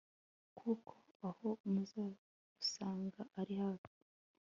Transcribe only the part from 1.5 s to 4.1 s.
muzabusanga ari hafi